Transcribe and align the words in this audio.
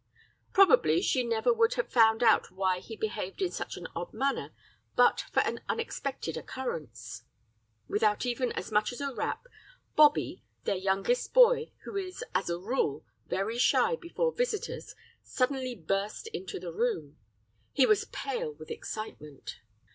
"Probably 0.51 1.03
she 1.03 1.23
never 1.23 1.53
would 1.53 1.75
have 1.75 1.91
found 1.93 2.23
out 2.23 2.49
why 2.49 2.79
he 2.79 2.95
behaved 2.95 3.39
in 3.39 3.51
such 3.51 3.77
an 3.77 3.85
odd 3.95 4.11
manner 4.15 4.49
but 4.95 5.25
for 5.31 5.41
an 5.41 5.59
unexpected 5.69 6.35
occurrence. 6.37 7.21
"Without 7.87 8.25
even 8.25 8.51
as 8.53 8.71
much 8.71 8.91
as 8.91 8.99
a 8.99 9.13
rap, 9.13 9.45
Bobby, 9.95 10.43
their 10.63 10.73
youngest 10.75 11.35
boy, 11.35 11.71
who 11.83 11.97
is, 11.97 12.23
as 12.33 12.49
a 12.49 12.57
rule, 12.57 13.05
very 13.27 13.59
shy 13.59 13.95
before 13.95 14.33
visitors, 14.33 14.95
suddenly 15.21 15.75
burst 15.75 16.25
into 16.29 16.59
the 16.59 16.73
room. 16.73 17.19
He 17.71 17.85
was 17.85 18.05
pale 18.05 18.51
with 18.55 18.71
excitement. 18.71 19.59